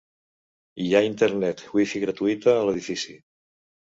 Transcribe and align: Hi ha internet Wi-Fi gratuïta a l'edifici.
Hi 0.85 0.87
ha 0.93 1.01
internet 1.07 1.61
Wi-Fi 1.75 2.01
gratuïta 2.05 2.57
a 2.61 2.65
l'edifici. 2.69 3.17